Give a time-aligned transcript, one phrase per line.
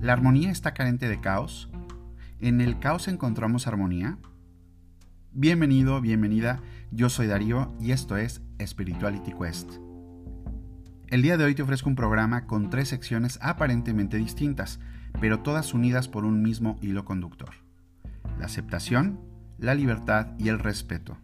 [0.00, 1.68] ¿La armonía está carente de caos?
[2.40, 4.16] ¿En el caos encontramos armonía?
[5.32, 9.72] Bienvenido, bienvenida, yo soy Darío y esto es Spirituality Quest.
[11.08, 14.80] El día de hoy te ofrezco un programa con tres secciones aparentemente distintas,
[15.20, 17.50] pero todas unidas por un mismo hilo conductor.
[18.38, 19.20] La aceptación,
[19.58, 21.18] la libertad y el respeto.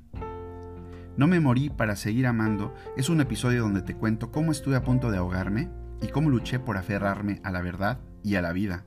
[1.16, 4.84] No me morí para seguir amando es un episodio donde te cuento cómo estuve a
[4.84, 5.70] punto de ahogarme
[6.02, 8.84] y cómo luché por aferrarme a la verdad y a la vida.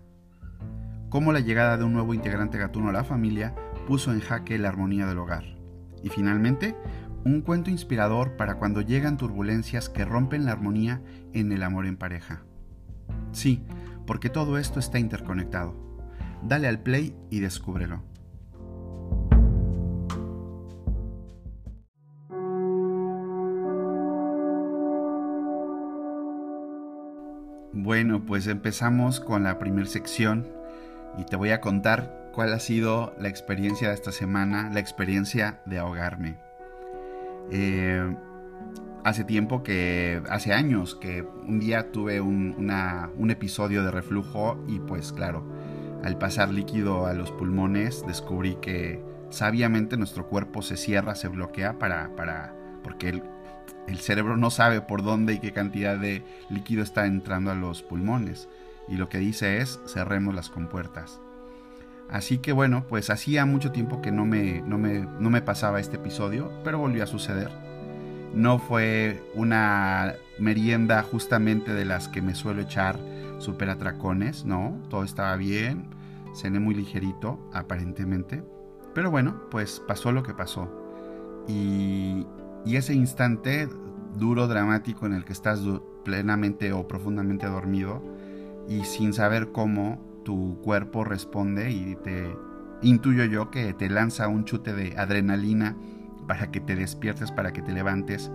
[1.08, 3.56] Cómo la llegada de un nuevo integrante gatuno a la familia
[3.88, 5.46] puso en jaque la armonía del hogar.
[6.04, 6.76] Y finalmente,
[7.24, 11.96] un cuento inspirador para cuando llegan turbulencias que rompen la armonía en el amor en
[11.96, 12.44] pareja.
[13.32, 13.64] Sí,
[14.06, 15.74] porque todo esto está interconectado.
[16.44, 18.04] Dale al play y descúbrelo.
[27.90, 30.48] Bueno, pues empezamos con la primera sección
[31.18, 35.60] y te voy a contar cuál ha sido la experiencia de esta semana, la experiencia
[35.66, 36.38] de ahogarme.
[37.50, 38.16] Eh,
[39.04, 42.70] hace tiempo que, hace años que un día tuve un,
[43.32, 45.44] episodio de reflujo y pues claro,
[46.04, 51.80] al pasar líquido a los pulmones descubrí que sabiamente nuestro cuerpo se cierra, se bloquea
[51.80, 53.24] para, para porque
[53.90, 57.82] el cerebro no sabe por dónde y qué cantidad de líquido está entrando a los
[57.82, 58.48] pulmones.
[58.88, 61.20] Y lo que dice es cerremos las compuertas.
[62.10, 65.80] Así que bueno, pues hacía mucho tiempo que no me, no me, no me pasaba
[65.80, 67.50] este episodio, pero volvió a suceder.
[68.34, 73.00] No fue una merienda justamente de las que me suelo echar
[73.40, 75.88] super atracones, no, todo estaba bien,
[76.36, 78.44] cené muy ligerito, aparentemente.
[78.94, 80.70] Pero bueno, pues pasó lo que pasó.
[81.48, 82.26] Y,
[82.66, 83.68] y ese instante
[84.16, 85.62] duro, dramático en el que estás
[86.04, 88.04] plenamente o profundamente dormido
[88.68, 92.36] y sin saber cómo tu cuerpo responde y te
[92.82, 95.76] intuyo yo que te lanza un chute de adrenalina
[96.28, 98.32] para que te despiertes, para que te levantes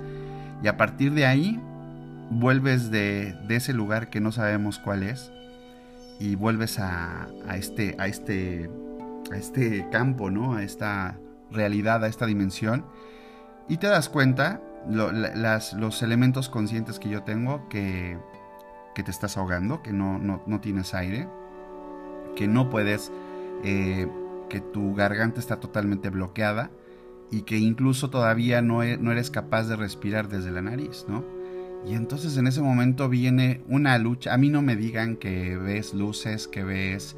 [0.63, 1.61] y a partir de ahí
[2.31, 5.31] vuelves de, ese lugar que no sabemos cuál es
[6.19, 8.71] y vuelves a, este, a, este,
[9.33, 10.55] a este campo, ¿no?
[10.55, 11.19] a esta
[11.51, 12.85] realidad, a esta dimensión
[13.69, 18.19] y te das cuenta, los elementos conscientes que yo tengo, que,
[18.95, 21.29] te estás ahogando, que no, no, tienes aire,
[22.37, 23.11] que no puedes,
[23.63, 24.09] eh,
[24.49, 26.71] que tu garganta está totalmente bloqueada
[27.31, 31.25] y que incluso todavía no, e, no eres capaz de respirar desde la nariz, ¿no?
[31.87, 34.33] Y entonces en ese momento viene una lucha.
[34.33, 37.15] A mí no me digan que ves luces, que ves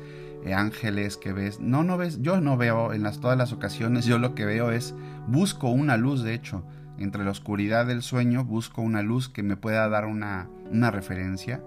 [0.47, 1.59] eh, ángeles que ves.
[1.59, 4.71] No, no ves, yo no veo en las, todas las ocasiones, yo lo que veo
[4.71, 4.95] es,
[5.27, 6.65] busco una luz, de hecho,
[6.99, 11.63] entre la oscuridad del sueño, busco una luz que me pueda dar una, una referencia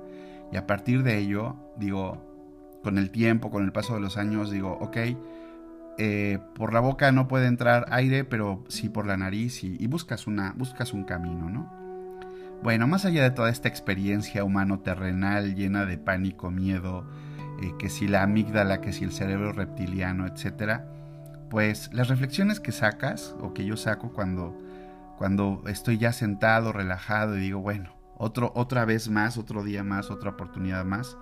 [0.51, 2.25] y a partir de ello, digo,
[2.83, 4.97] con el tiempo, con el paso de los años, digo, ok,
[5.97, 9.87] eh, por la boca no puede entrar aire, pero sí por la nariz y, y,
[9.87, 11.69] buscas, una, buscas un camino, ¿no?
[12.63, 17.05] Bueno, más allá de toda esta experiencia humano-terrenal llena de pánico, miedo,
[17.61, 20.81] eh, que si la amígdala, que si el cerebro reptiliano, etc.
[21.49, 24.57] Pues las reflexiones que sacas o que yo saco cuando,
[25.17, 30.11] cuando estoy ya sentado, relajado y digo, bueno, otro, otra vez más, otro día más,
[30.11, 31.17] otra oportunidad más,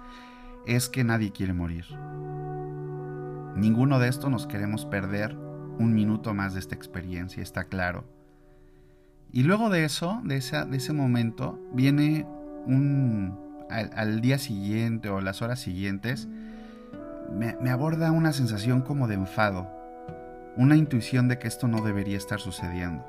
[0.65, 1.85] es que nadie quiere morir.
[3.55, 8.05] Ninguno de estos nos queremos perder un minuto más de esta experiencia, está claro.
[9.31, 12.25] Y luego de eso, de, de ese momento, viene
[12.65, 13.37] un,
[13.69, 16.27] al, día siguiente o las horas siguientes,
[17.31, 19.69] me, aborda una sensación como de enfado,
[20.57, 23.05] una intuición de que esto no debería estar sucediendo.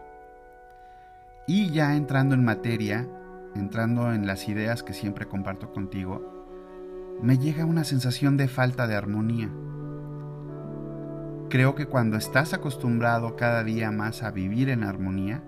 [1.47, 3.09] Y ya entrando en materia,
[3.55, 8.95] entrando en las ideas que siempre comparto contigo, me llega una sensación de falta de
[8.95, 9.51] armonía.
[11.49, 15.43] Creo que cuando estás acostumbrado cada día más a vivir en armonía,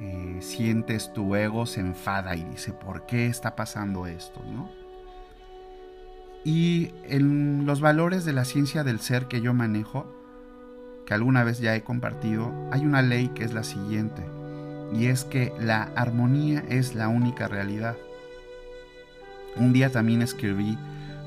[0.00, 4.42] eh, sientes tu ego se enfada y dice, ¿por qué está pasando esto?
[4.50, 4.70] ¿no?
[6.44, 10.21] Y en los valores de la ciencia del ser que yo manejo,
[11.12, 14.22] que alguna vez ya he compartido, hay una ley que es la siguiente,
[14.94, 17.98] y es que la armonía es la única realidad.
[19.58, 20.78] Un día también escribí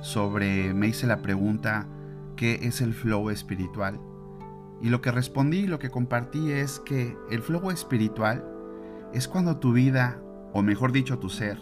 [0.01, 1.85] sobre, me hice la pregunta,
[2.35, 3.99] ¿qué es el flow espiritual?
[4.81, 8.43] Y lo que respondí y lo que compartí es que el flow espiritual
[9.13, 10.19] es cuando tu vida,
[10.51, 11.59] o mejor dicho tu ser,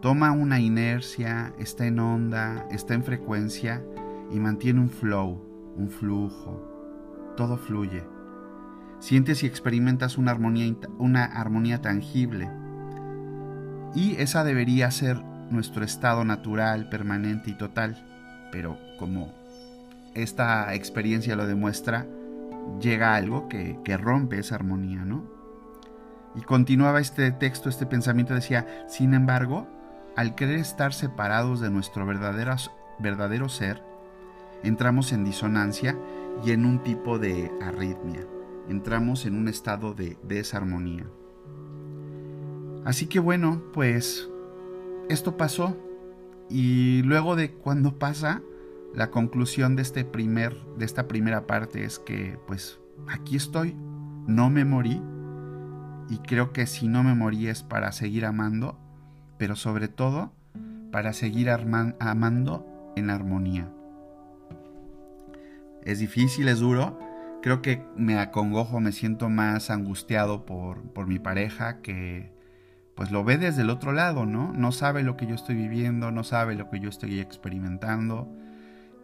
[0.00, 3.84] toma una inercia, está en onda, está en frecuencia
[4.30, 6.75] y mantiene un flow, un flujo.
[7.36, 8.04] Todo fluye.
[8.98, 12.50] Sientes y experimentas una armonía, una armonía tangible.
[13.94, 18.02] Y esa debería ser nuestro estado natural, permanente y total.
[18.52, 19.34] pero como
[20.14, 22.06] esta experiencia lo demuestra,
[22.80, 25.24] llega algo que, que rompe esa armonía, ¿no?
[26.34, 29.66] Y continuaba este texto, este pensamiento decía, sin embargo,
[30.16, 32.56] al querer estar separados de nuestro verdadero,
[32.98, 33.82] verdadero ser,
[34.62, 35.96] entramos en disonancia
[36.44, 38.26] y en un tipo de arritmia.
[38.68, 41.06] Entramos en un estado de desarmonía.
[42.84, 44.28] Así que bueno, pues
[45.08, 45.76] esto pasó
[46.48, 48.42] y luego de cuando pasa,
[48.94, 52.78] la conclusión de, este primer, de esta primera parte es que pues
[53.08, 53.74] aquí estoy,
[54.26, 55.02] no me morí
[56.08, 58.78] y creo que si no me morí es para seguir amando,
[59.38, 60.32] pero sobre todo
[60.92, 62.66] para seguir amando
[62.96, 63.70] en armonía.
[65.86, 66.98] Es difícil, es duro,
[67.42, 72.34] creo que me acongojo, me siento más angustiado por, por mi pareja que
[72.96, 74.52] pues lo ve desde el otro lado, ¿no?
[74.52, 78.28] No sabe lo que yo estoy viviendo, no sabe lo que yo estoy experimentando,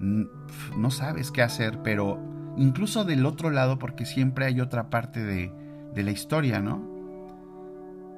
[0.01, 2.19] no sabes qué hacer, pero
[2.57, 5.53] incluso del otro lado, porque siempre hay otra parte de,
[5.95, 6.91] de la historia, ¿no?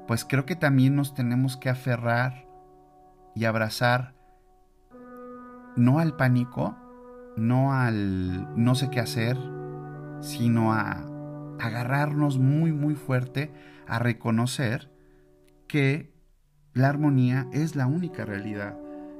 [0.06, 2.46] Pues creo que también nos tenemos que aferrar
[3.34, 4.14] y abrazar
[5.76, 6.76] no al pánico,
[7.36, 9.36] no al no sé qué hacer,
[10.20, 11.04] sino a
[11.58, 13.52] agarrarnos muy muy fuerte
[13.86, 14.90] a reconocer
[15.68, 16.12] que
[16.72, 18.76] la armonía es la única realidad,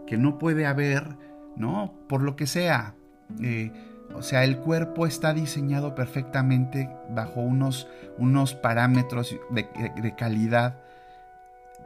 [0.07, 1.17] que no puede haber,
[1.57, 1.95] ¿no?
[2.09, 2.95] Por lo que sea.
[3.41, 3.73] Eh,
[4.15, 7.89] o sea, el cuerpo está diseñado perfectamente bajo unos,
[8.19, 10.81] unos parámetros de, calidad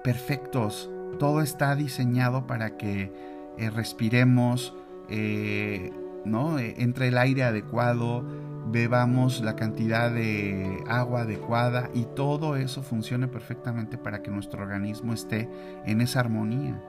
[0.03, 0.91] perfectos.
[1.19, 3.13] Todo está diseñado para que
[3.59, 4.75] eh, respiremos,
[5.09, 5.93] eh,
[6.25, 6.59] ¿no?
[6.59, 8.25] entre el aire adecuado,
[8.70, 15.12] bebamos la cantidad de agua adecuada y todo eso funcione perfectamente para que nuestro organismo
[15.12, 15.49] esté
[15.87, 16.81] en esa armonía.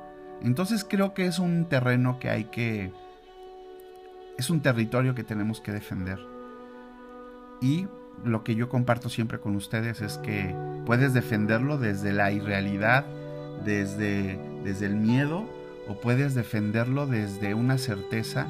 [0.41, 2.91] Entonces creo que es un terreno que hay que...
[4.37, 6.19] es un territorio que tenemos que defender.
[7.61, 7.87] Y
[8.23, 10.55] lo que yo comparto siempre con ustedes es que
[10.85, 13.05] puedes defenderlo desde la irrealidad,
[13.65, 15.45] desde, desde el miedo,
[15.87, 18.47] o puedes defenderlo desde una certeza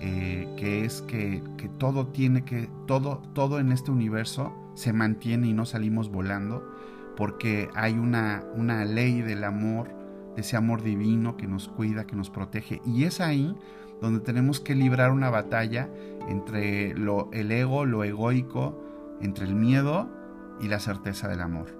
[0.00, 1.42] eh, que es que,
[1.78, 6.66] todo tiene que, todo, todo en este universo se mantiene y no salimos volando,
[7.16, 9.88] porque hay una, una ley del amor,
[10.34, 13.54] de ese amor divino que nos cuida, que nos protege, y es ahí
[14.00, 15.88] donde tenemos que librar una batalla
[16.28, 18.82] entre lo, el ego, lo egoico,
[19.20, 20.08] entre el miedo
[20.60, 21.79] y la certeza del amor.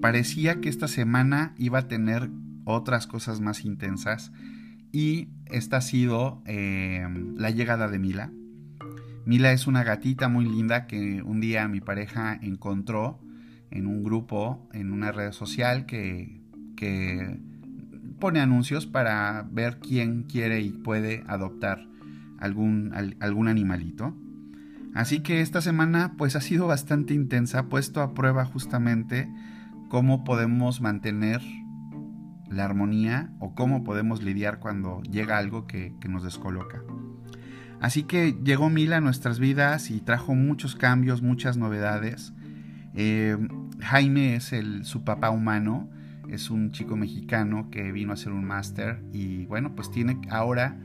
[0.00, 2.30] Parecía que esta semana iba a tener
[2.64, 4.32] otras cosas más intensas
[4.92, 8.32] y esta ha sido em, la llegada de Mila.
[9.26, 13.20] Mila es una gatita muy linda que un día mi pareja encontró
[13.70, 16.40] en un grupo, en una red social que,
[16.76, 17.38] que
[18.18, 21.86] pone anuncios para ver quién quiere y puede adoptar
[22.38, 24.16] algún, algún animalito.
[24.94, 29.28] Así que esta semana pues ha sido bastante intensa, puesto a prueba justamente
[29.90, 31.42] cómo podemos mantener
[32.48, 36.82] la armonía o cómo podemos lidiar cuando llega algo que, nos descoloca.
[37.80, 42.32] Así que llegó Mila a nuestras vidas y trajo muchos cambios, muchas novedades.
[42.94, 43.36] Eh,
[43.80, 45.90] Jaime es el, su papá humano,
[46.28, 50.78] es un chico mexicano que vino a hacer un máster y bueno, pues tiene ahora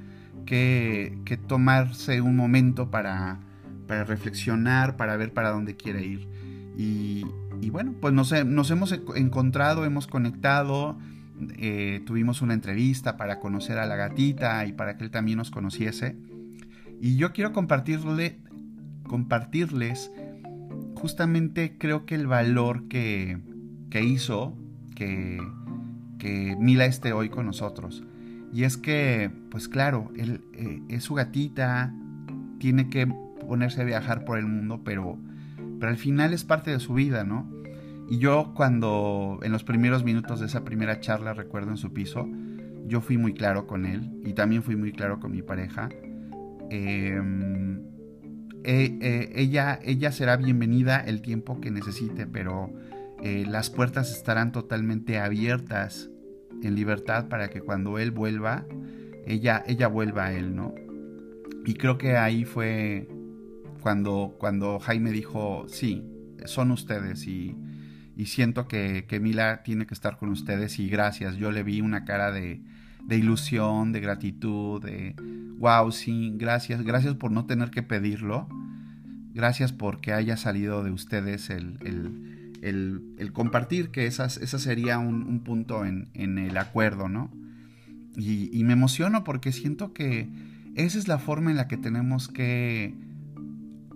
[0.45, 3.39] que, tomarse un momento para,
[3.88, 6.27] para reflexionar, para ver para dónde quiere ir.
[6.75, 7.25] Y,
[7.65, 11.00] y bueno, pues nos, hemos encontrado, hemos conectado,
[11.57, 15.50] eh, tuvimos una entrevista para conocer a la gatita y para que él también nos
[15.50, 16.15] conociese.
[17.01, 18.38] Y yo quiero compartirle,
[19.07, 20.12] compartirles
[20.93, 23.41] justamente creo que el valor que,
[24.00, 24.55] hizo
[24.93, 25.41] que,
[26.19, 28.03] que, Mila esté hoy con nosotros.
[28.53, 31.95] Y es que, pues claro, él eh, es su gatita,
[32.60, 35.17] tiene que ponerse a viajar por el mundo, pero
[35.79, 37.48] pero al final es parte de su vida, ¿no?
[38.07, 42.27] Y yo cuando en los primeros minutos de esa primera charla, recuerdo en su piso,
[42.88, 45.89] yo fui muy claro con él y también fui muy claro con mi pareja.
[46.69, 47.79] Em,
[48.63, 52.71] e, e, ella, ella será bienvenida el tiempo que necesite, pero
[53.24, 56.09] eh, las puertas estarán totalmente abiertas
[56.62, 58.65] en libertad para que cuando él vuelva,
[59.25, 60.75] ella, ella vuelva a él, ¿no?
[61.65, 63.07] Y creo que ahí fue
[63.81, 66.03] cuando, cuando Jaime dijo, sí,
[66.45, 67.55] son ustedes y,
[68.24, 72.31] siento que, Mila tiene que estar con ustedes y gracias, yo le vi una cara
[72.31, 72.62] de,
[73.10, 75.15] ilusión, de gratitud, de,
[75.57, 78.48] wow, sí, gracias, gracias por no tener que pedirlo,
[79.34, 81.77] gracias porque haya salido de ustedes el,
[82.62, 87.29] el, compartir, que esas, esa sería un, punto en, el acuerdo, ¿no?
[88.17, 90.29] Y, me emociono porque siento que
[90.75, 92.95] esa es la forma en la que tenemos que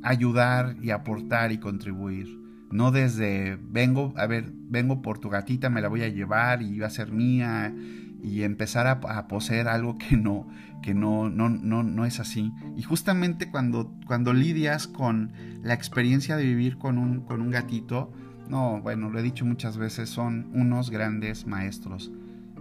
[0.04, 2.38] ayudar y aportar y contribuir.
[2.72, 6.80] No desde vengo, a ver, vengo por tu gatita, me la voy a llevar y
[6.80, 7.74] va a ser mía
[8.22, 10.48] y empezar a, poseer algo que no,
[10.82, 12.52] que no, no, no, no es así.
[12.76, 15.32] Y justamente cuando, cuando lidias con
[15.64, 18.12] la experiencia de vivir con un, con un gatito,
[18.50, 22.12] no, bueno, lo he dicho muchas veces, son unos grandes maestros.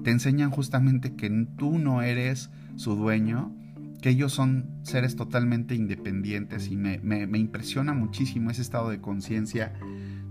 [0.04, 3.52] Te enseñan justamente que tú no eres su dueño,
[4.00, 9.74] que ellos son seres totalmente independientes y me, me, impresiona muchísimo ese estado de conciencia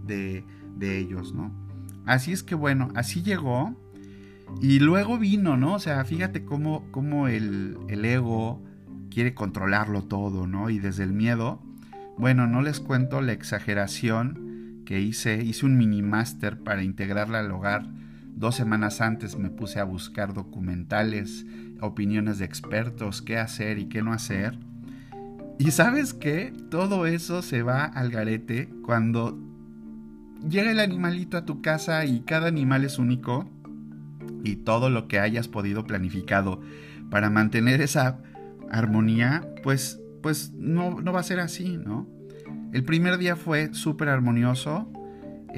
[0.05, 0.45] de,
[0.77, 1.51] de ellos, ¿no?
[2.05, 3.75] Así es que bueno, así llegó
[4.62, 5.74] y luego vino, ¿no?
[5.74, 8.63] O sea, fíjate cómo, cómo el, el, ego
[9.12, 10.69] quiere controlarlo todo, ¿no?
[10.69, 11.62] Y desde el miedo,
[12.17, 15.43] bueno, no les cuento la exageración que hice.
[15.43, 17.88] Hice un mini máster para integrarla al hogar.
[18.38, 21.44] Dos semanas antes me puse a buscar documentales,
[21.82, 24.60] opiniones de expertos, qué hacer y qué no hacer.
[25.58, 26.53] Y sabes qué?
[26.70, 29.39] Todo eso se va al garete cuando
[30.48, 33.50] llega el animalito a tu casa y cada animal es único
[34.44, 36.62] y todo lo que hayas podido planificado
[37.10, 38.20] para mantener esa
[38.70, 42.08] armonía, pues, pues no, no va a ser así, ¿no?
[42.72, 44.91] El primer día fue súper armonioso,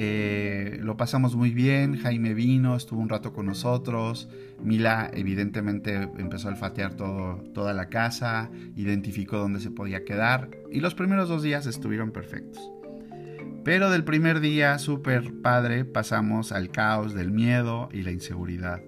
[0.02, 4.30] eh, lo pasamos muy bien, Jaime vino, estuvo un rato con nosotros,
[4.64, 10.96] Mila evidentemente empezó a olfatear toda la casa, identificó dónde se podía quedar y los
[10.96, 12.72] primeros dos días estuvieron perfectos.
[13.66, 18.80] Pero del primer día, súper padre, pasamos al caos del miedo y la inseguridad.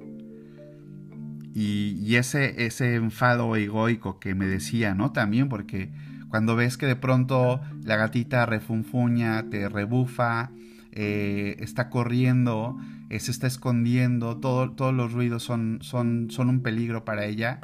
[1.53, 5.11] Y, ese, ese enfado egoico que me decía, ¿no?
[5.11, 5.91] También porque
[6.29, 10.51] cuando ves que de pronto la gatita refunfuña, te rebufa,
[10.91, 12.77] eh, está corriendo,
[13.10, 17.60] eh, se está escondiendo, todo, todos los ruidos son, son, son un peligro para ella,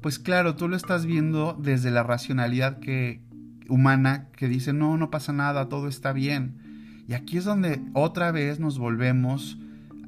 [0.00, 3.22] pues claro, tú lo estás viendo desde la racionalidad que,
[3.68, 7.04] humana que dice, no, no pasa nada, todo está bien.
[7.08, 9.58] Y aquí es donde otra vez nos volvemos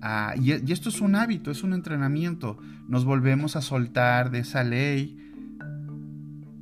[0.03, 0.35] a...
[0.39, 2.59] Y, esto es un hábito, es un entrenamiento.
[2.89, 5.19] Nos volvemos a soltar de esa ley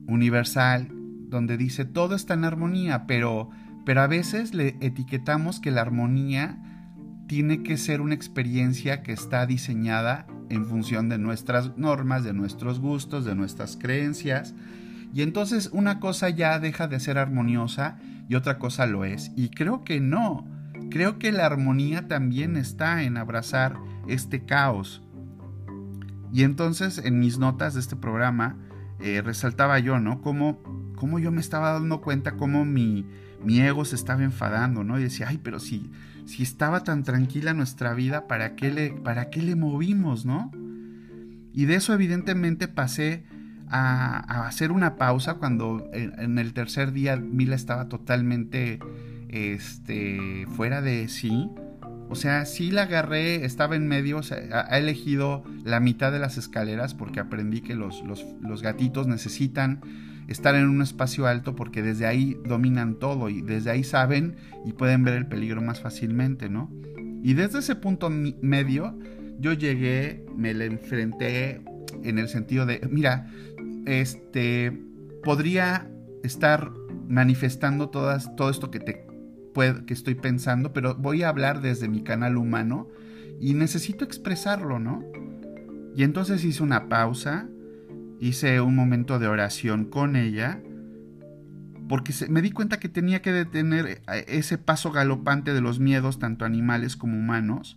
[0.06, 0.88] universal
[1.28, 3.50] donde dice todo está en armonía, pero,
[3.84, 6.58] pero a veces le etiquetamos que la armonía
[7.26, 12.80] tiene que ser una experiencia que está diseñada en función de nuestras normas, de nuestros
[12.80, 14.54] gustos, de nuestras creencias
[15.14, 17.98] y entonces una cosa ya deja de ser armoniosa
[18.28, 19.30] y otra cosa lo es.
[19.36, 20.44] Y creo que no.
[20.90, 23.76] Creo que la armonía también está en abrazar
[24.08, 25.02] este caos.
[26.32, 28.56] Y entonces en mis notas de este programa
[28.98, 30.20] eh, resaltaba yo, ¿no?
[30.20, 30.60] Cómo,
[30.96, 33.06] cómo, yo me estaba dando cuenta cómo mi,
[33.44, 34.98] mi ego se estaba enfadando, ¿no?
[34.98, 35.90] Y decía, ay, pero si,
[36.26, 40.50] si estaba tan tranquila nuestra vida, ¿para qué le, para qué le movimos, ¿no?
[41.52, 43.24] Y de eso evidentemente pasé
[43.68, 48.80] a, hacer una pausa cuando en, el tercer día Mila estaba totalmente
[49.28, 51.50] este, fuera de sí.
[52.08, 54.20] O sea, sí la agarré, estaba en medio,
[54.52, 59.80] ha, elegido la mitad de las escaleras porque aprendí que los, los, gatitos necesitan
[60.28, 64.72] estar en un espacio alto porque desde ahí dominan todo y desde ahí saben y
[64.72, 66.70] pueden ver el peligro más fácilmente, ¿no?
[67.22, 68.96] Y desde ese punto medio
[69.38, 71.62] yo llegué, me le enfrenté
[72.02, 73.30] en el sentido de, mira,
[73.86, 74.78] este,
[75.22, 75.90] podría
[76.22, 76.70] estar
[77.08, 79.06] manifestando todas, todo esto que, te,
[79.86, 82.88] que estoy pensando, pero voy a hablar desde mi canal humano
[83.40, 85.04] y necesito expresarlo, ¿no?
[85.96, 87.48] Y entonces hice una pausa,
[88.20, 90.60] hice un momento de oración con ella,
[91.88, 96.18] porque me di cuenta que tenía que detener eh, ese paso galopante de los miedos,
[96.18, 97.76] tanto animales como humanos,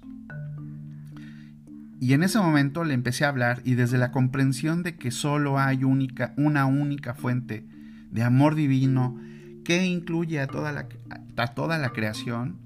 [2.00, 5.58] y en ese momento le empecé a hablar y desde la comprensión de que solo
[5.58, 7.66] hay única, una única fuente
[8.12, 9.20] de amor divino
[9.66, 10.88] que incluye a toda la,
[11.36, 12.58] a toda la creación,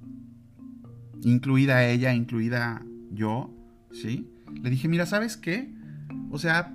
[1.23, 3.55] incluida ella, incluida yo,
[3.93, 4.29] ¿sí?
[4.61, 5.73] Le dije, mira, ¿sabes qué?
[6.29, 6.73] O sea,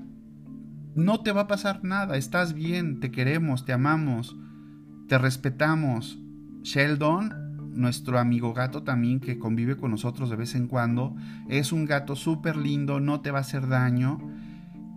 [0.96, 4.36] no te va a pasar nada, estás bien, te queremos, te amamos,
[5.08, 6.18] te respetamos.
[6.62, 11.14] Sheldon nuestro amigo gato también que convive con nosotros de vez en cuando.
[11.48, 14.18] Es un gato súper lindo, no te va a hacer daño.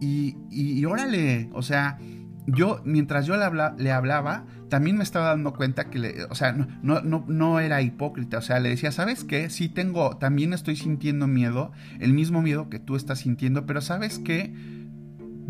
[0.02, 2.00] Y, y, órale, o sea,
[2.48, 7.02] yo mientras yo le, hablaba, también me estaba dando cuenta que, le, o sea, no,
[7.02, 9.50] no, no, era hipócrita, o sea, le decía, ¿sabes qué?
[9.50, 14.20] Sí tengo, también estoy sintiendo miedo, el mismo miedo que tú estás sintiendo, pero ¿sabes
[14.20, 14.54] qué?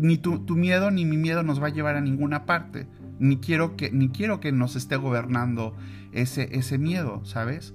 [0.00, 2.88] Ni tu, miedo ni mi miedo nos va a llevar a ninguna parte
[3.18, 5.76] ni quiero que, ni quiero que nos esté gobernando
[6.12, 7.74] ese, ese miedo, ¿sabes?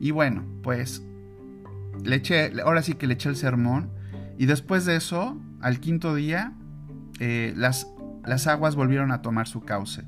[0.00, 1.04] Y bueno, pues
[2.02, 3.90] le eché, ahora sí que le eché el sermón.
[4.38, 6.54] Y después de eso, al quinto día,
[7.20, 7.88] eh, las,
[8.24, 10.04] las aguas volvieron a tomar su cauce.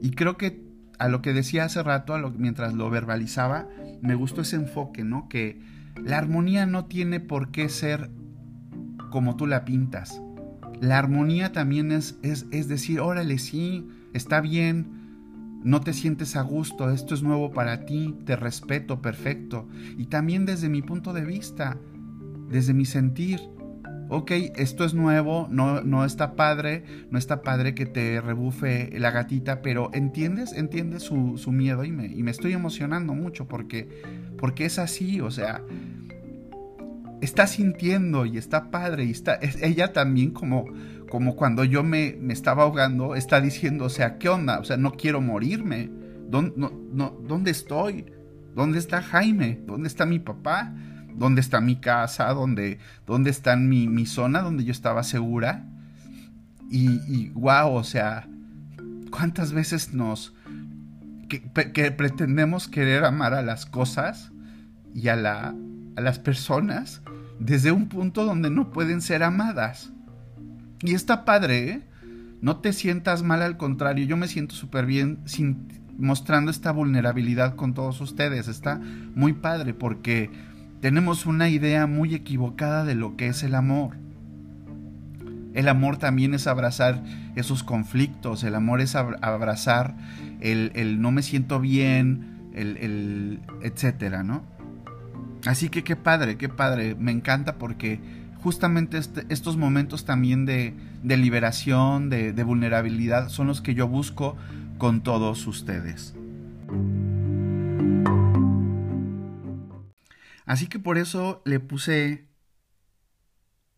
[0.00, 0.62] Y creo que
[0.98, 3.68] a lo que decía hace rato, mientras lo verbalizaba,
[4.00, 5.28] me gustó ese enfoque, ¿no?
[5.28, 5.60] Que
[6.02, 8.10] la armonía no tiene por qué ser
[9.10, 10.20] como tú la pintas.
[10.84, 16.42] La armonía también es, es, es decir, órale, sí, está bien, no te sientes a
[16.42, 19.66] gusto, esto es nuevo para ti, te respeto, perfecto.
[19.96, 21.78] Y también desde mi punto de vista,
[22.50, 23.40] desde mi sentir,
[24.10, 29.10] ok, esto es nuevo, no, no está padre, no está padre que te rebufe la
[29.10, 33.88] gatita, pero entiendes, entiendes su, su miedo y me, y me, estoy emocionando mucho porque,
[34.36, 35.62] porque es así, o sea,
[37.24, 40.66] está sintiendo y está padre y está, ella también como,
[41.10, 44.58] como cuando yo me, me, estaba ahogando, está diciendo, o sea, ¿qué onda?
[44.60, 45.90] O sea, no quiero morirme,
[46.28, 46.54] ¿dónde,
[47.26, 48.06] ¿dónde estoy?
[48.54, 49.60] ¿Dónde está Jaime?
[49.66, 50.72] ¿Dónde está mi papá?
[51.16, 55.64] dónde está mi casa, dónde, dónde está mi, mi zona donde yo estaba segura.
[56.70, 58.28] Y, y wow, o sea,
[59.10, 60.34] ¿cuántas veces nos...
[61.28, 64.30] Que, que, pretendemos querer amar a las cosas
[64.94, 65.54] y a, la,
[65.96, 67.00] a las personas
[67.38, 69.92] desde un punto donde no pueden ser amadas?
[70.82, 71.82] Y está padre, ¿eh?
[72.40, 77.54] No te sientas mal, al contrario, yo me siento súper bien sin, mostrando esta vulnerabilidad
[77.56, 78.48] con todos ustedes.
[78.48, 78.80] Está
[79.14, 80.30] muy padre porque
[80.80, 83.96] tenemos una idea muy equivocada de lo que es el amor.
[85.54, 87.02] El amor también es abrazar
[87.36, 89.96] esos conflictos, el amor es abrazar
[90.40, 94.42] el, no me siento bien, el, el, etcétera, ¿no?
[95.46, 98.00] Así que qué padre, qué padre, me encanta porque
[98.42, 104.36] justamente este, estos momentos también de, liberación, de, de vulnerabilidad, son los que yo busco
[104.78, 106.14] con todos ustedes.
[110.46, 112.28] Así que por eso le puse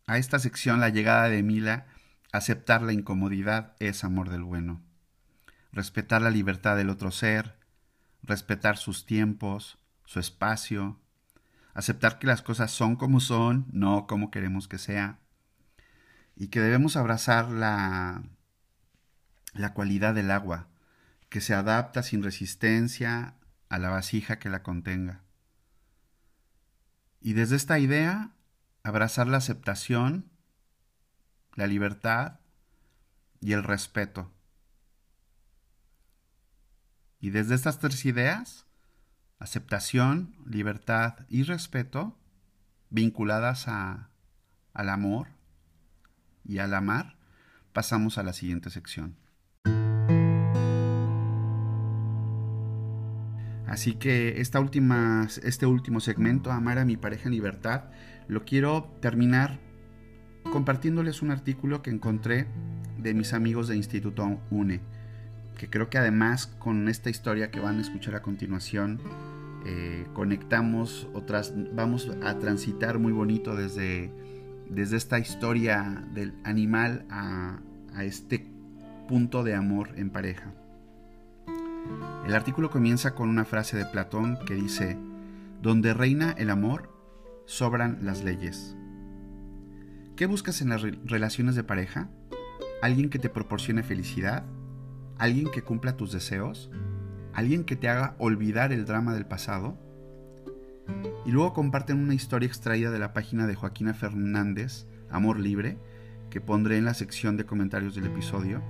[0.05, 1.85] a esta sección la llegada de Mila,
[2.31, 4.81] aceptar la incomodidad es amor del bueno,
[5.71, 7.57] respetar la libertad del otro ser,
[8.21, 10.99] respetar sus tiempos, su espacio,
[11.77, 15.19] aceptar que las cosas son como son, no como queremos que sea,
[16.35, 18.23] y que debemos abrazar la,
[19.53, 20.67] la cualidad del agua,
[21.29, 23.35] que se adapta sin resistencia
[23.69, 25.21] a la vasija que la contenga.
[27.21, 28.31] Y desde esta idea,
[28.81, 30.31] abrazar la aceptación,
[31.53, 32.39] la libertad
[33.39, 34.31] y el respeto.
[37.19, 38.66] Y desde estas tres ideas,
[39.39, 42.17] aceptación, libertad y respeto,
[42.89, 44.09] vinculadas a,
[44.73, 45.27] al amor
[46.43, 47.17] y al amar,
[47.73, 49.15] pasamos a la siguiente sección.
[53.67, 57.83] Así que esta última, este último segmento, Amar a mi pareja en libertad,
[58.27, 59.59] lo quiero terminar
[60.51, 62.47] compartiéndoles un artículo que encontré
[62.97, 64.81] de mis amigos de Instituto UNE,
[65.57, 68.99] que creo que además con esta historia que van a escuchar a continuación,
[69.65, 74.11] eh, conectamos otras, vamos a transitar muy bonito desde,
[74.69, 77.59] desde esta historia del animal a,
[77.93, 78.47] a este
[79.07, 80.53] punto de amor en pareja.
[82.25, 84.97] El artículo comienza con una frase de Platón que dice,
[85.61, 86.93] Donde reina el amor,
[87.45, 88.75] sobran las leyes.
[90.15, 92.09] ¿Qué buscas en las relaciones de pareja?
[92.81, 94.43] ¿Alguien que te proporcione felicidad?
[95.19, 96.69] ¿Alguien que cumpla tus deseos?
[97.33, 99.75] ¿Alguien que te haga olvidar el drama del pasado?
[101.25, 105.77] Y luego comparten una historia extraída de la página de Joaquina Fernández, Amor Libre,
[106.29, 108.61] que pondré en la sección de comentarios del episodio,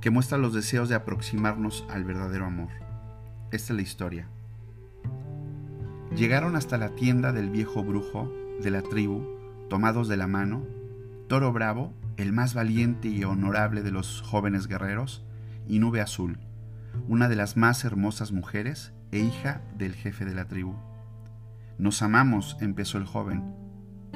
[0.00, 2.70] que muestra los deseos de aproximarnos al verdadero amor.
[3.50, 4.28] Esta es la historia.
[6.14, 9.26] Llegaron hasta la tienda del viejo brujo de la tribu,
[9.68, 10.64] tomados de la mano,
[11.26, 15.24] Toro Bravo, el más valiente y honorable de los jóvenes guerreros,
[15.68, 16.38] y Nube Azul,
[17.06, 20.74] una de las más hermosas mujeres e hija del jefe de la tribu.
[21.78, 23.54] Nos amamos, empezó el joven,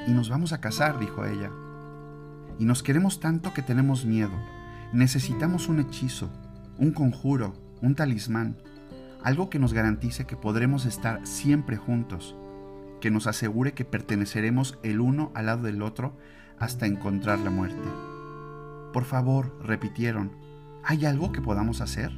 [0.09, 1.51] y nos vamos a casar, dijo ella.
[2.59, 4.33] Y nos queremos tanto que tenemos miedo
[4.93, 6.29] Necesitamos un hechizo,
[6.77, 8.59] un conjuro, un talismán,
[9.25, 12.37] algo que nos garantice que podremos estar siempre juntos,
[13.01, 16.15] que nos asegure que perteneceremos el uno al lado del otro
[16.59, 17.89] hasta encontrar la muerte.
[18.93, 20.33] Por favor, repitieron,
[20.85, 22.13] ¿hay algo que podamos hacer?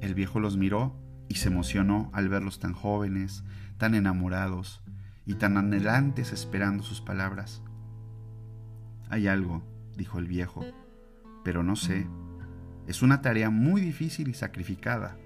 [0.00, 0.96] El viejo los miró
[1.28, 3.44] y se emocionó al verlos tan jóvenes,
[3.78, 4.82] tan enamorados
[5.26, 7.62] y tan anhelantes esperando sus palabras.
[9.08, 9.62] Hay algo,
[9.96, 10.64] dijo el viejo,
[11.44, 12.06] pero no sé.
[12.86, 15.16] Es una tarea muy difícil y sacrificada.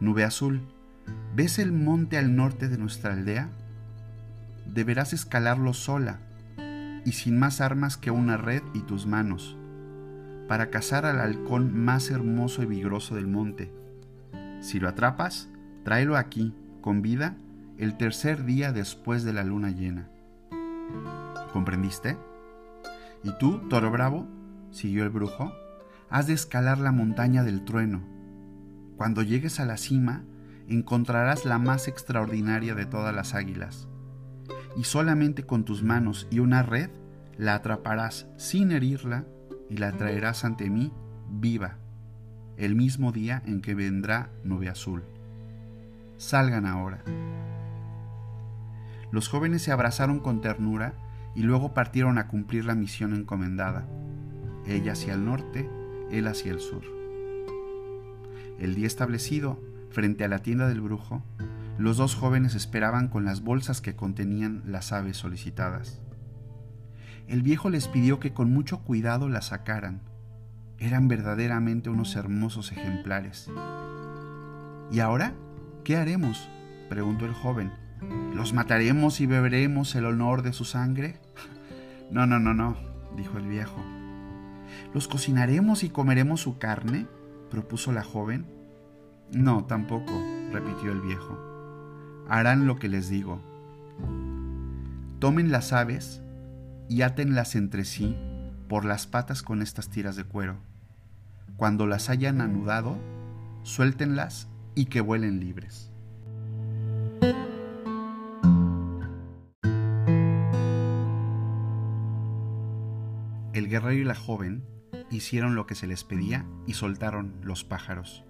[0.00, 0.62] Nube azul,
[1.34, 3.50] ¿ves el monte al norte de nuestra aldea?
[4.66, 6.20] Deberás escalarlo sola
[7.04, 9.57] y sin más armas que una red y tus manos,
[10.48, 13.70] para cazar al halcón más hermoso y vigoroso del monte.
[14.60, 15.48] Si lo atrapas,
[15.84, 17.36] tráelo aquí, con vida,
[17.76, 20.08] el tercer día después de la luna llena.
[21.52, 22.16] ¿Comprendiste?
[23.22, 24.26] ¿Y tú, toro bravo?
[24.70, 25.52] siguió el brujo,
[26.10, 28.02] has de escalar la montaña del trueno.
[28.96, 30.24] Cuando llegues a la cima,
[30.66, 33.86] encontrarás la más extraordinaria de todas las águilas,
[34.76, 36.90] y solamente con tus manos y una red
[37.36, 39.24] la atraparás sin herirla
[39.70, 40.92] y la traerás ante mí
[41.30, 41.76] viva,
[42.56, 45.04] el mismo día en que vendrá nube azul.
[46.16, 47.02] Salgan ahora.
[49.10, 50.94] Los jóvenes se abrazaron con ternura
[51.34, 53.86] y luego partieron a cumplir la misión encomendada,
[54.66, 55.68] ella hacia el norte,
[56.10, 56.82] él hacia el sur.
[58.58, 61.22] El día establecido, frente a la tienda del brujo,
[61.78, 66.00] los dos jóvenes esperaban con las bolsas que contenían las aves solicitadas.
[67.28, 70.00] El viejo les pidió que con mucho cuidado las sacaran.
[70.78, 73.50] Eran verdaderamente unos hermosos ejemplares.
[74.90, 75.34] ¿Y ahora?
[75.84, 76.48] ¿Qué haremos?
[76.88, 77.70] preguntó el joven.
[78.34, 81.20] ¿Los mataremos y beberemos el honor de su sangre?
[82.10, 82.74] No, no, no, no,
[83.18, 83.84] dijo el viejo.
[84.94, 87.06] ¿Los cocinaremos y comeremos su carne?
[87.50, 88.46] propuso la joven.
[89.30, 90.14] No, tampoco,
[90.50, 91.38] repitió el viejo.
[92.26, 93.42] Harán lo que les digo.
[95.18, 96.22] Tomen las aves
[96.88, 98.16] y átenlas entre sí
[98.68, 100.56] por las patas con estas tiras de cuero.
[101.56, 102.96] Cuando las hayan anudado,
[103.62, 105.90] suéltenlas y que vuelen libres.
[113.52, 114.64] El guerrero y la joven
[115.10, 118.24] hicieron lo que se les pedía y soltaron los pájaros.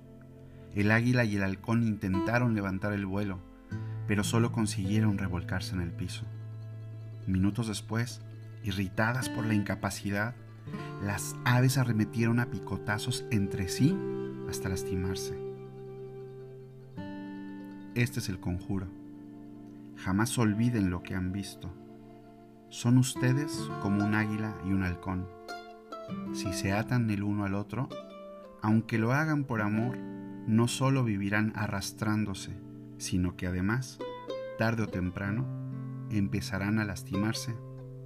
[0.75, 3.41] El águila y el halcón intentaron levantar el vuelo,
[4.07, 6.25] pero solo consiguieron revolcarse en el piso.
[7.27, 8.23] Minutos después,
[8.69, 10.35] irritadas por la incapacidad,
[11.03, 13.97] las aves arremetieron a picotazos entre sí
[14.49, 15.39] hasta lastimarse.
[17.95, 18.87] Este es el conjuro.
[19.97, 21.73] Jamás olviden lo que han visto.
[22.69, 25.27] Son ustedes como un águila y un halcón.
[26.33, 27.89] Si se atan el uno al otro,
[28.63, 29.97] aunque lo hagan por amor,
[30.47, 32.53] no solo vivirán arrastrándose,
[32.99, 33.99] sino que además,
[34.59, 35.47] tarde o temprano,
[36.11, 37.55] empezarán a lastimarse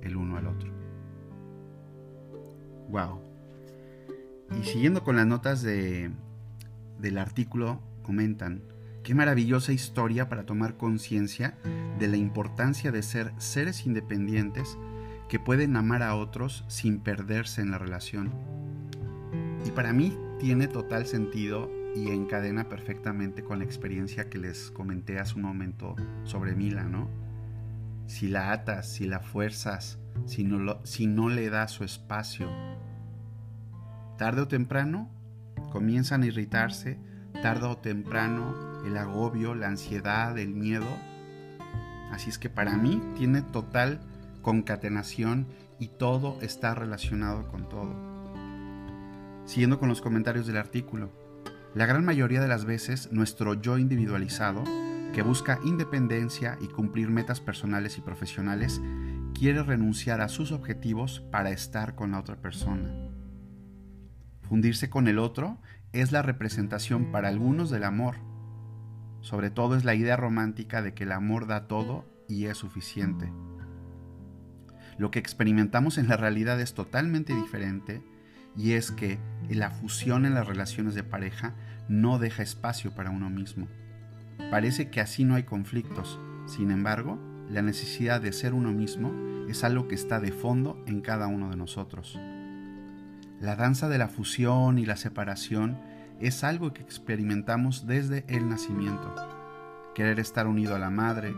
[0.03, 0.71] el uno al otro.
[2.89, 3.21] Wow.
[4.61, 6.11] Y siguiendo con las notas de,
[6.99, 8.63] del artículo, comentan,
[9.03, 11.57] qué maravillosa historia para tomar conciencia
[11.99, 14.77] de la importancia de ser seres independientes
[15.29, 18.31] que pueden amar a otros sin perderse en la relación.
[19.65, 25.19] Y para mí tiene total sentido y encadena perfectamente con la experiencia que les comenté
[25.19, 27.09] hace un momento sobre Mila, ¿no?
[28.13, 32.47] Si la atas, si la fuerzas, si no, si no le das su espacio,
[34.19, 35.09] tarde o temprano
[35.71, 36.99] comienzan a irritarse,
[37.41, 40.87] tarde o temprano el agobio, la ansiedad, el miedo.
[42.11, 44.03] Así es que para mí tiene total
[44.43, 45.47] concatenación
[45.79, 47.95] y todo está relacionado con todo.
[49.47, 51.11] Siguiendo con los comentarios del artículo,
[51.75, 54.65] la gran mayoría de las veces nuestro yo individualizado,
[55.13, 58.81] que busca independencia y cumplir metas personales y profesionales,
[59.35, 62.91] quiere renunciar a sus objetivos para estar con la otra persona.
[64.43, 65.59] Fundirse con el otro
[65.93, 68.17] es la representación para algunos del amor.
[69.21, 73.31] Sobre todo es la idea romántica de que el amor da todo y es suficiente.
[74.99, 78.03] Lo que experimentamos en la realidad es totalmente diferente
[78.57, 81.55] y es que la fusión en las relaciones de pareja
[81.89, 83.69] no deja espacio para uno mismo.
[84.51, 87.19] Parece que así no hay conflictos, sin embargo,
[87.49, 89.13] la necesidad de ser uno mismo
[89.49, 92.19] es algo que está de fondo en cada uno de nosotros.
[93.41, 95.79] La danza de la fusión y la separación
[96.21, 99.15] es algo que experimentamos desde el nacimiento.
[99.95, 101.35] Querer estar unido a la madre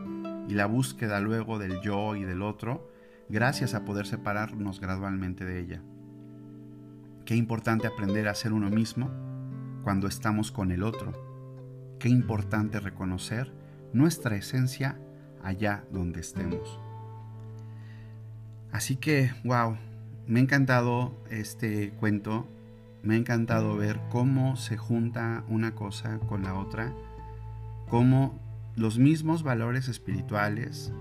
[0.49, 2.91] y la búsqueda luego del yo y del otro
[3.29, 5.83] gracias a poder separarnos gradualmente de ella.
[7.25, 9.11] Qué importante aprender a ser uno mismo
[9.83, 11.34] cuando estamos con el otro.
[12.05, 13.51] Qué importante reconocer
[13.95, 14.99] nuestra esencia
[15.43, 16.79] allá donde estemos.
[18.73, 19.79] Así que, wow,
[20.27, 22.47] me ha encantado este cuento.
[23.03, 26.93] Me ha encantado ver cómo se junta una cosa con la otra,
[27.89, 28.39] cómo
[28.77, 30.93] los mismos valores espirituales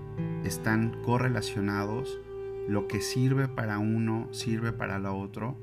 [0.42, 2.18] están correlacionados,
[2.66, 5.60] lo que sirve para uno sirve para lo otro.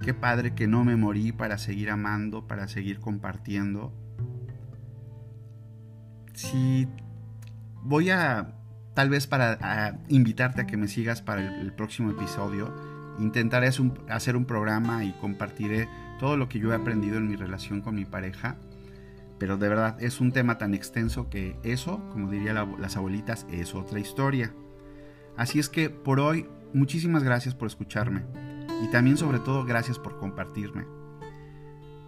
[0.00, 3.92] Qué padre que no me morí para seguir amando, para seguir compartiendo.
[6.34, 6.88] Si
[7.82, 8.54] voy a,
[8.94, 12.72] tal vez para invitarte a que me sigas para el, próximo episodio,
[13.18, 13.70] intentaré
[14.08, 17.94] hacer un programa y compartiré todo lo que yo he aprendido en mi relación con
[17.94, 18.56] mi pareja.
[19.38, 23.74] Pero de verdad es un tema tan extenso que eso, como dirían las abuelitas, es
[23.74, 24.54] otra historia.
[25.36, 28.22] Así es que por hoy, muchísimas gracias por escucharme
[28.82, 31.01] y también sobre todo gracias por compartirme.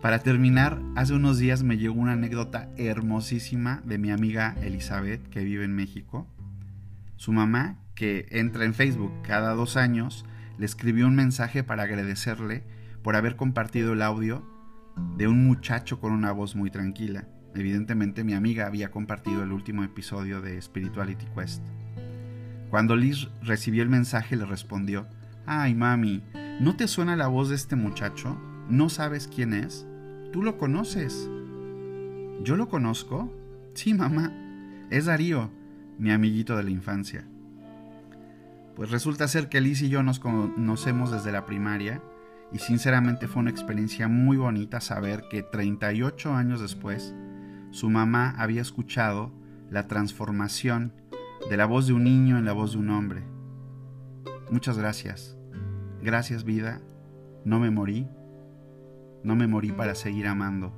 [0.04, 5.42] Para terminar, hace unos días me llegó una anécdota hermosísima de mi amiga Elizabeth que
[5.42, 6.28] vive en México.
[7.16, 10.26] Su mamá, que entra en Facebook cada dos años,
[10.58, 12.64] le escribió un mensaje para agradecerle
[13.02, 14.46] por haber compartido el audio
[15.16, 17.26] de un muchacho con una voz muy tranquila.
[17.54, 21.62] Evidentemente mi amiga había compartido el último episodio de Spirituality Quest.
[22.68, 25.06] Cuando Liz recibió el mensaje le respondió,
[25.46, 26.22] Ay mami,
[26.60, 28.38] ¿no te suena la voz de este muchacho?
[28.68, 29.86] ¿No sabes quién es?
[30.34, 31.30] Tú lo conoces.
[32.42, 33.32] ¿Yo lo conozco?
[33.74, 34.32] Sí, mamá.
[34.90, 35.48] Es Darío,
[35.96, 37.24] mi amiguito de la infancia.
[38.74, 42.02] Pues resulta ser que Liz y yo nos conocemos desde la primaria
[42.50, 47.14] y sinceramente fue una experiencia muy bonita saber que 38 años después
[47.70, 49.30] su mamá había escuchado
[49.70, 50.94] la transformación
[51.48, 53.22] de la voz de un niño en la voz de un hombre.
[54.50, 55.36] Muchas gracias.
[56.02, 56.80] Gracias vida.
[57.44, 58.08] No me morí
[59.24, 60.72] no me morí para seguir amando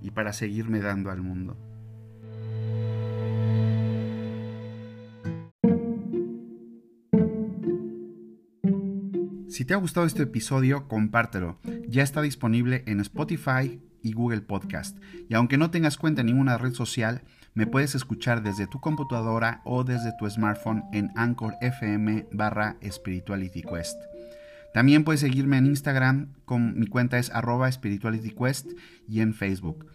[0.00, 1.56] y para seguirme dando al mundo.
[9.48, 11.58] Si te ha gustado este episodio, compártelo.
[11.88, 14.98] Ya está disponible en Spotify y Google Podcast.
[15.28, 17.22] Y aunque no tengas cuenta en ninguna red social,
[17.54, 23.62] me puedes escuchar desde tu computadora o desde tu smartphone en Anchor FM barra Spirituality
[23.62, 23.96] Quest.
[24.76, 28.72] También puedes seguirme en Instagram, con mi cuenta es arroba spiritualityquest
[29.08, 29.86] y en Facebook.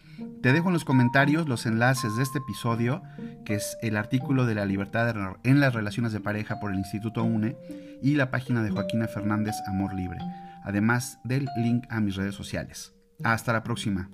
[0.41, 3.03] Te dejo en los comentarios los enlaces de este episodio,
[3.45, 7.23] que es el artículo de la libertad en las relaciones de pareja por el Instituto
[7.23, 7.55] UNE
[8.01, 10.17] y la página de Joaquina Fernández Amor Libre,
[10.63, 12.95] además del link a mis redes sociales.
[13.23, 14.09] Hasta la próxima.